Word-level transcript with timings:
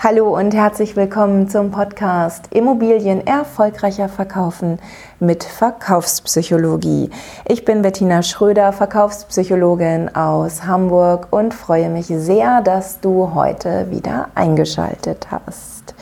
Hallo 0.00 0.38
und 0.38 0.54
herzlich 0.54 0.94
willkommen 0.94 1.48
zum 1.48 1.72
Podcast 1.72 2.54
Immobilien 2.54 3.26
erfolgreicher 3.26 4.08
verkaufen 4.08 4.78
mit 5.18 5.42
Verkaufspsychologie. 5.42 7.10
Ich 7.48 7.64
bin 7.64 7.82
Bettina 7.82 8.22
Schröder, 8.22 8.72
Verkaufspsychologin 8.72 10.14
aus 10.14 10.64
Hamburg 10.64 11.26
und 11.32 11.52
freue 11.52 11.88
mich 11.90 12.06
sehr, 12.06 12.62
dass 12.62 13.00
du 13.00 13.34
heute 13.34 13.90
wieder 13.90 14.28
eingeschaltet 14.36 15.32
hast. 15.32 15.96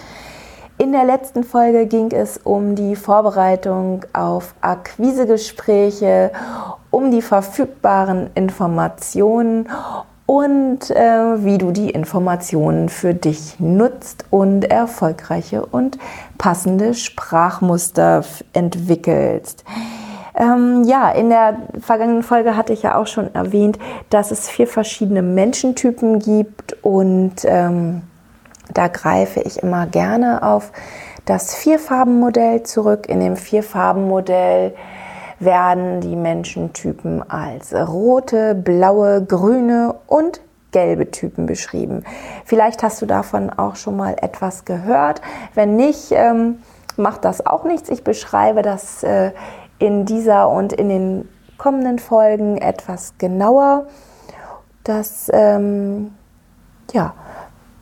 In 0.76 0.92
der 0.92 1.06
letzten 1.06 1.42
Folge 1.42 1.86
ging 1.86 2.10
es 2.12 2.36
um 2.36 2.74
die 2.74 2.96
Vorbereitung 2.96 4.04
auf 4.12 4.54
Akquisegespräche, 4.60 6.32
um 6.90 7.10
die 7.10 7.22
verfügbaren 7.22 8.28
Informationen 8.34 9.70
und 10.26 10.90
äh, 10.90 11.44
wie 11.44 11.58
du 11.58 11.70
die 11.70 11.90
Informationen 11.90 12.88
für 12.88 13.14
dich 13.14 13.58
nutzt 13.60 14.24
und 14.30 14.64
erfolgreiche 14.64 15.64
und 15.64 15.98
passende 16.36 16.94
Sprachmuster 16.94 18.24
entwickelst. 18.52 19.64
Ähm, 20.34 20.84
ja, 20.84 21.10
in 21.10 21.30
der 21.30 21.56
vergangenen 21.80 22.22
Folge 22.22 22.56
hatte 22.56 22.72
ich 22.72 22.82
ja 22.82 22.96
auch 22.96 23.06
schon 23.06 23.34
erwähnt, 23.34 23.78
dass 24.10 24.30
es 24.32 24.48
vier 24.48 24.66
verschiedene 24.66 25.22
Menschentypen 25.22 26.18
gibt 26.18 26.76
und 26.82 27.36
ähm, 27.44 28.02
da 28.74 28.88
greife 28.88 29.40
ich 29.40 29.62
immer 29.62 29.86
gerne 29.86 30.42
auf 30.42 30.72
das 31.24 31.54
Vierfarbenmodell 31.54 32.64
zurück. 32.64 33.08
In 33.08 33.20
dem 33.20 33.36
Vierfarbenmodell 33.36 34.74
werden 35.38 36.00
die 36.00 36.16
Menschentypen 36.16 37.28
als 37.28 37.74
rote, 37.74 38.54
blaue, 38.54 39.24
grüne 39.24 39.94
und 40.06 40.40
gelbe 40.72 41.10
Typen 41.10 41.46
beschrieben. 41.46 42.04
Vielleicht 42.44 42.82
hast 42.82 43.00
du 43.00 43.06
davon 43.06 43.50
auch 43.50 43.76
schon 43.76 43.96
mal 43.96 44.16
etwas 44.20 44.64
gehört. 44.64 45.22
Wenn 45.54 45.76
nicht, 45.76 46.12
ähm, 46.12 46.58
macht 46.96 47.24
das 47.24 47.46
auch 47.46 47.64
nichts. 47.64 47.88
Ich 47.88 48.04
beschreibe 48.04 48.62
das 48.62 49.02
äh, 49.02 49.32
in 49.78 50.04
dieser 50.04 50.48
und 50.48 50.72
in 50.72 50.88
den 50.88 51.28
kommenden 51.58 51.98
Folgen 51.98 52.58
etwas 52.58 53.14
genauer. 53.18 53.86
Das, 54.84 55.30
ähm, 55.32 56.12
ja, 56.92 57.14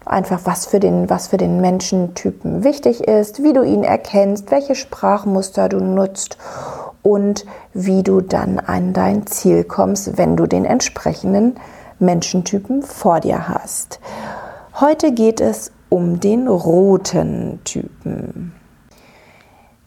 einfach 0.05 0.41
was 0.45 0.67
für 0.67 0.81
den, 0.81 1.11
was 1.11 1.29
für 1.29 1.37
den 1.37 1.61
Menschentypen 1.61 2.65
wichtig 2.65 3.05
ist, 3.07 3.43
wie 3.43 3.53
du 3.53 3.63
ihn 3.63 3.85
erkennst, 3.85 4.51
welche 4.51 4.75
Sprachmuster 4.75 5.69
du 5.69 5.79
nutzt 5.79 6.39
und 7.05 7.45
wie 7.75 8.03
du 8.03 8.21
dann 8.21 8.59
an 8.59 8.93
dein 8.93 9.27
Ziel 9.27 9.63
kommst, 9.63 10.17
wenn 10.19 10.37
du 10.37 10.47
den 10.47 10.65
entsprechenden 10.65 11.55
Menschentypen 12.01 12.83
vor 12.83 13.21
dir 13.21 13.47
hast. 13.47 14.01
Heute 14.81 15.13
geht 15.13 15.41
es 15.41 15.71
um 15.91 16.19
den 16.19 16.49
roten 16.49 17.61
Typen. 17.63 18.53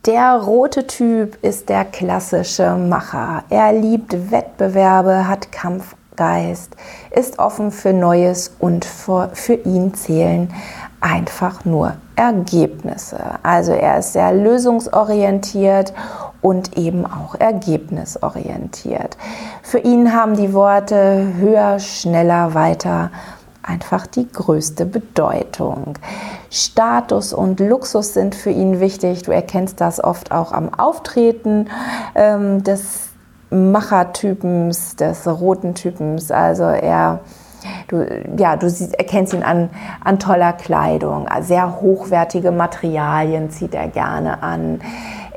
Der 0.06 0.36
rote 0.36 0.88
Typ 0.88 1.44
ist 1.44 1.68
der 1.68 1.84
klassische 1.84 2.76
Macher. 2.76 3.44
Er 3.50 3.74
liebt 3.74 4.32
Wettbewerbe, 4.32 5.28
hat 5.28 5.52
Kampfgeist, 5.52 6.78
ist 7.12 7.40
offen 7.40 7.72
für 7.72 7.92
Neues 7.92 8.56
und 8.60 8.86
für, 8.86 9.32
für 9.34 9.56
ihn 9.56 9.94
zählen 9.96 10.54
einfach 11.02 11.66
nur 11.66 11.96
Ergebnisse. 12.16 13.20
Also 13.44 13.74
er 13.74 14.00
ist 14.00 14.14
sehr 14.14 14.32
lösungsorientiert 14.34 15.94
und 16.48 16.78
eben 16.78 17.06
auch 17.06 17.36
ergebnisorientiert. 17.36 19.18
Für 19.64 19.80
ihn 19.80 20.14
haben 20.14 20.38
die 20.38 20.54
Worte 20.54 21.34
höher, 21.38 21.78
schneller, 21.80 22.54
weiter 22.54 23.12
einfach 23.64 24.08
die 24.08 24.32
größte 24.32 24.86
Bedeutung. 24.86 25.96
Status 26.50 27.34
und 27.34 27.60
Luxus 27.60 28.14
sind 28.14 28.34
für 28.34 28.50
ihn 28.50 28.80
wichtig. 28.80 29.24
Du 29.24 29.32
erkennst 29.32 29.82
das 29.82 30.02
oft 30.02 30.32
auch 30.32 30.54
am 30.54 30.74
Auftreten 30.74 31.68
ähm, 32.16 32.64
des 32.64 33.10
Machertypens, 33.50 34.96
des 34.96 35.28
roten 35.28 35.76
Typens. 35.76 36.32
Also 36.32 36.64
er 36.64 37.20
Du, 37.88 38.06
ja, 38.38 38.56
du 38.56 38.70
siehst, 38.70 38.94
erkennst 38.98 39.34
ihn 39.34 39.44
an, 39.44 39.70
an 40.04 40.20
toller 40.20 40.54
Kleidung, 40.54 41.28
sehr 41.42 41.82
hochwertige 41.82 42.52
Materialien 42.52 43.50
zieht 43.50 43.74
er 43.74 43.88
gerne 43.88 44.44
an. 44.44 44.80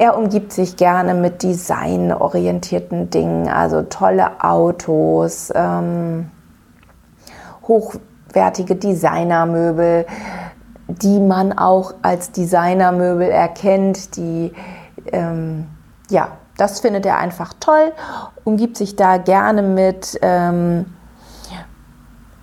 Er 0.00 0.16
umgibt 0.16 0.54
sich 0.54 0.76
gerne 0.76 1.12
mit 1.12 1.42
designorientierten 1.42 3.10
Dingen, 3.10 3.48
also 3.48 3.82
tolle 3.82 4.42
Autos, 4.42 5.52
ähm, 5.54 6.30
hochwertige 7.68 8.76
Designermöbel, 8.76 10.06
die 10.88 11.20
man 11.20 11.52
auch 11.56 11.92
als 12.00 12.32
Designermöbel 12.32 13.28
erkennt, 13.28 14.16
die 14.16 14.52
ja, 16.10 16.28
das 16.56 16.80
findet 16.80 17.06
er 17.06 17.18
einfach 17.18 17.54
toll, 17.60 17.92
umgibt 18.44 18.76
sich 18.76 18.96
da 18.96 19.16
gerne 19.16 19.62
mit. 19.62 20.18
Ähm, 20.22 20.86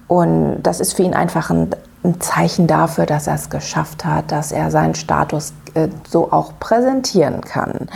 und 0.07 0.61
das 0.63 0.79
ist 0.79 0.93
für 0.93 1.03
ihn 1.03 1.13
einfach 1.13 1.49
ein, 1.49 1.69
ein 2.07 2.21
Zeichen 2.21 2.67
dafür, 2.67 3.05
dass 3.05 3.27
er 3.27 3.35
es 3.35 3.49
geschafft 3.49 4.05
hat, 4.05 4.31
dass 4.31 4.51
er 4.51 4.71
seinen 4.71 4.95
Status 4.95 5.53
äh, 5.73 5.89
so 6.07 6.31
auch 6.31 6.53
präsentieren 6.59 7.41
kann. 7.41 7.89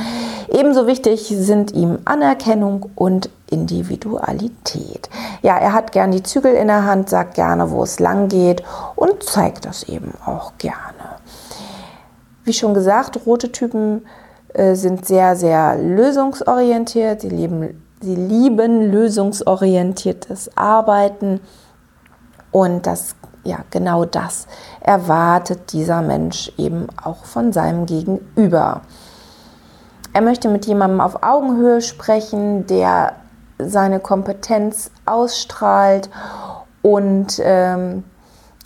Ebenso 0.49 0.85
wichtig 0.85 1.33
sind 1.35 1.71
ihm 1.71 1.99
Anerkennung 2.05 2.89
und 2.95 3.29
Individualität. 3.49 5.09
Ja, 5.41 5.57
er 5.57 5.73
hat 5.73 5.91
gern 5.91 6.11
die 6.11 6.23
Zügel 6.23 6.53
in 6.53 6.67
der 6.67 6.85
Hand, 6.85 7.09
sagt 7.09 7.35
gerne, 7.35 7.71
wo 7.71 7.83
es 7.83 7.99
lang 7.99 8.27
geht 8.27 8.63
und 8.95 9.23
zeigt 9.23 9.65
das 9.65 9.83
eben 9.83 10.13
auch 10.25 10.53
gerne. 10.57 10.75
Wie 12.43 12.53
schon 12.53 12.73
gesagt, 12.73 13.19
rote 13.25 13.51
Typen 13.51 14.05
äh, 14.53 14.75
sind 14.75 15.05
sehr, 15.05 15.35
sehr 15.35 15.77
lösungsorientiert. 15.77 17.21
Sie 17.21 17.29
lieben, 17.29 17.81
sie 18.01 18.15
lieben 18.15 18.91
lösungsorientiertes 18.91 20.57
Arbeiten 20.57 21.39
und 22.51 22.85
das, 22.85 23.15
ja, 23.43 23.59
genau 23.71 24.05
das 24.05 24.47
erwartet 24.79 25.73
dieser 25.73 26.01
Mensch 26.01 26.51
eben 26.57 26.87
auch 27.03 27.25
von 27.25 27.51
seinem 27.51 27.85
Gegenüber. 27.85 28.81
Er 30.13 30.21
möchte 30.21 30.49
mit 30.49 30.65
jemandem 30.65 31.01
auf 31.01 31.23
Augenhöhe 31.23 31.81
sprechen, 31.81 32.67
der 32.67 33.13
seine 33.57 33.99
Kompetenz 33.99 34.91
ausstrahlt 35.05 36.09
und 36.81 37.39
ähm, 37.43 38.03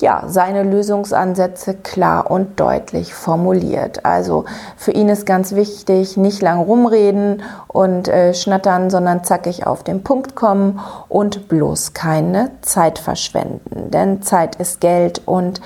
ja, 0.01 0.23
seine 0.27 0.63
Lösungsansätze 0.63 1.73
klar 1.75 2.29
und 2.29 2.59
deutlich 2.59 3.13
formuliert. 3.13 4.05
Also 4.05 4.45
für 4.75 4.91
ihn 4.91 5.09
ist 5.09 5.25
ganz 5.25 5.55
wichtig, 5.55 6.17
nicht 6.17 6.41
lang 6.41 6.59
rumreden 6.59 7.43
und 7.67 8.07
äh, 8.07 8.33
schnattern, 8.33 8.89
sondern 8.89 9.23
zackig 9.23 9.65
auf 9.65 9.83
den 9.83 10.03
Punkt 10.03 10.35
kommen 10.35 10.79
und 11.07 11.47
bloß 11.47 11.93
keine 11.93 12.51
Zeit 12.61 12.99
verschwenden. 12.99 13.91
Denn 13.91 14.21
Zeit 14.21 14.55
ist 14.57 14.81
Geld 14.81 15.21
und 15.25 15.61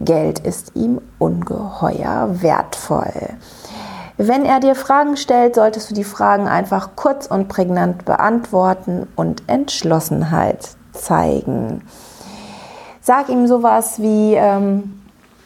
Geld 0.00 0.38
ist 0.38 0.74
ihm 0.74 1.00
ungeheuer 1.18 2.28
wertvoll. 2.40 3.12
Wenn 4.16 4.44
er 4.44 4.60
dir 4.60 4.76
Fragen 4.76 5.16
stellt, 5.16 5.56
solltest 5.56 5.90
du 5.90 5.94
die 5.94 6.04
Fragen 6.04 6.46
einfach 6.46 6.90
kurz 6.94 7.26
und 7.26 7.48
prägnant 7.48 8.04
beantworten 8.04 9.08
und 9.16 9.42
Entschlossenheit 9.48 10.68
zeigen. 10.92 11.82
Sag 13.06 13.28
ihm 13.28 13.46
sowas 13.46 14.00
wie, 14.00 14.32
ähm, 14.32 14.98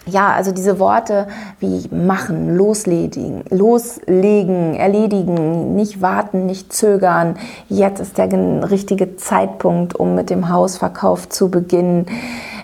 ja, 0.07 0.31
also 0.31 0.53
diese 0.53 0.79
Worte 0.79 1.27
wie 1.59 1.89
machen, 1.93 2.57
loslegen, 2.57 3.43
loslegen, 3.51 4.77
erledigen, 4.77 5.75
nicht 5.75 6.01
warten, 6.01 6.47
nicht 6.47 6.73
zögern. 6.73 7.37
Jetzt 7.69 7.99
ist 7.99 8.17
der 8.17 8.31
richtige 8.71 9.17
Zeitpunkt, 9.17 9.97
um 9.97 10.15
mit 10.15 10.31
dem 10.31 10.51
Hausverkauf 10.51 11.29
zu 11.31 11.51
beginnen. 11.51 12.07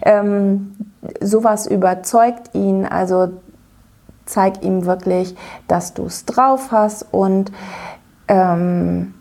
Ähm, 0.02 0.76
sowas 1.20 1.66
überzeugt 1.66 2.54
ihn, 2.54 2.86
also 2.86 3.30
zeig 4.26 4.62
ihm 4.62 4.86
wirklich, 4.86 5.34
dass 5.66 5.92
du 5.94 6.04
es 6.04 6.24
drauf 6.24 6.70
hast 6.70 7.04
und 7.10 7.50
ähm, 8.28 9.12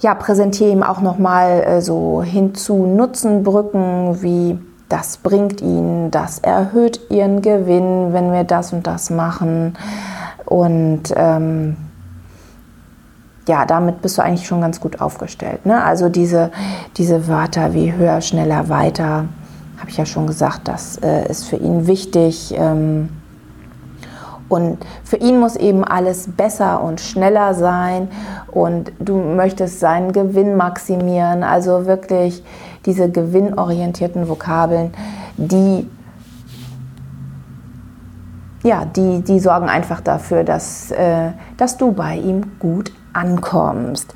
ja, 0.00 0.14
präsentiere 0.14 0.70
ihm 0.70 0.82
auch 0.82 1.00
nochmal 1.00 1.62
äh, 1.62 1.80
so 1.80 2.22
hinzu 2.22 2.86
Nutzenbrücken 2.86 4.22
wie 4.22 4.58
das 4.88 5.18
bringt 5.18 5.60
ihn, 5.60 6.10
das 6.10 6.38
erhöht 6.38 7.00
ihren 7.10 7.42
Gewinn, 7.42 8.12
wenn 8.12 8.32
wir 8.32 8.44
das 8.44 8.72
und 8.72 8.86
das 8.86 9.10
machen. 9.10 9.76
Und 10.46 11.12
ähm, 11.14 11.76
ja, 13.46 13.66
damit 13.66 14.00
bist 14.00 14.16
du 14.16 14.22
eigentlich 14.22 14.46
schon 14.46 14.60
ganz 14.60 14.80
gut 14.80 15.00
aufgestellt. 15.00 15.66
Ne? 15.66 15.82
Also 15.82 16.08
diese, 16.08 16.50
diese 16.96 17.28
Wörter 17.28 17.74
wie 17.74 17.92
höher, 17.92 18.20
schneller, 18.20 18.68
weiter, 18.68 19.26
habe 19.78 19.90
ich 19.90 19.96
ja 19.96 20.06
schon 20.06 20.26
gesagt, 20.26 20.68
das 20.68 20.96
äh, 20.98 21.28
ist 21.28 21.44
für 21.44 21.56
ihn 21.56 21.86
wichtig. 21.86 22.54
Ähm, 22.56 23.10
und 24.48 24.78
für 25.04 25.16
ihn 25.16 25.40
muss 25.40 25.56
eben 25.56 25.84
alles 25.84 26.28
besser 26.28 26.82
und 26.82 27.00
schneller 27.00 27.54
sein. 27.54 28.08
Und 28.50 28.92
du 28.98 29.16
möchtest 29.16 29.80
seinen 29.80 30.12
Gewinn 30.12 30.56
maximieren, 30.56 31.42
also 31.42 31.86
wirklich 31.86 32.42
diese 32.86 33.10
gewinnorientierten 33.10 34.28
Vokabeln, 34.28 34.92
die 35.36 35.88
ja, 38.64 38.84
die, 38.84 39.22
die 39.22 39.38
sorgen 39.38 39.68
einfach 39.68 40.00
dafür, 40.00 40.42
dass, 40.42 40.90
äh, 40.90 41.30
dass 41.56 41.76
du 41.76 41.92
bei 41.92 42.16
ihm 42.16 42.58
gut 42.58 42.92
ankommst. 43.18 44.14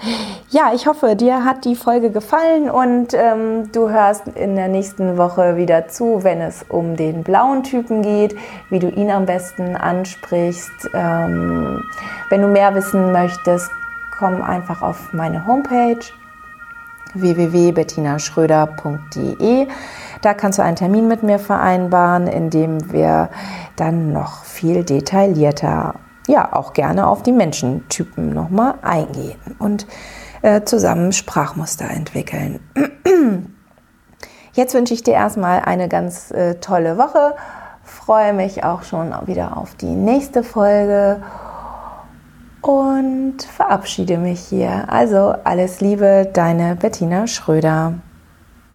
Ja, 0.50 0.72
ich 0.74 0.86
hoffe, 0.86 1.16
dir 1.16 1.44
hat 1.44 1.64
die 1.64 1.74
Folge 1.74 2.10
gefallen 2.10 2.70
und 2.70 3.14
ähm, 3.14 3.72
du 3.72 3.88
hörst 3.90 4.28
in 4.28 4.54
der 4.56 4.68
nächsten 4.68 5.18
Woche 5.18 5.56
wieder 5.56 5.88
zu, 5.88 6.22
wenn 6.22 6.40
es 6.40 6.64
um 6.68 6.96
den 6.96 7.22
blauen 7.22 7.62
Typen 7.62 8.02
geht, 8.02 8.34
wie 8.70 8.78
du 8.78 8.88
ihn 8.88 9.10
am 9.10 9.26
besten 9.26 9.76
ansprichst. 9.76 10.70
Ähm, 10.94 11.82
wenn 12.30 12.40
du 12.42 12.48
mehr 12.48 12.74
wissen 12.74 13.12
möchtest, 13.12 13.70
komm 14.18 14.42
einfach 14.42 14.82
auf 14.82 15.12
meine 15.12 15.46
Homepage 15.46 16.00
www.bettinaschröder.de. 17.14 19.68
Da 20.22 20.34
kannst 20.34 20.58
du 20.58 20.62
einen 20.62 20.76
Termin 20.76 21.08
mit 21.08 21.22
mir 21.22 21.38
vereinbaren, 21.38 22.26
in 22.26 22.50
dem 22.50 22.92
wir 22.92 23.30
dann 23.76 24.12
noch 24.12 24.44
viel 24.44 24.84
detaillierter, 24.84 25.94
ja, 26.26 26.52
auch 26.52 26.72
gerne 26.72 27.06
auf 27.06 27.22
die 27.22 27.32
Menschentypen 27.32 28.32
nochmal 28.32 28.74
eingehen 28.82 29.40
und 29.58 29.86
äh, 30.42 30.62
zusammen 30.64 31.12
Sprachmuster 31.12 31.88
entwickeln. 31.90 32.60
Jetzt 34.54 34.74
wünsche 34.74 34.92
ich 34.94 35.02
dir 35.02 35.14
erstmal 35.14 35.60
eine 35.60 35.88
ganz 35.88 36.30
äh, 36.30 36.56
tolle 36.56 36.98
Woche. 36.98 37.34
Freue 37.84 38.32
mich 38.32 38.64
auch 38.64 38.82
schon 38.82 39.12
wieder 39.26 39.56
auf 39.56 39.74
die 39.74 39.86
nächste 39.86 40.42
Folge 40.42 41.22
und 42.60 43.42
verabschiede 43.42 44.18
mich 44.18 44.40
hier. 44.40 44.84
Also 44.88 45.34
alles 45.44 45.80
Liebe, 45.80 46.28
deine 46.32 46.76
Bettina 46.76 47.26
Schröder. 47.26 47.94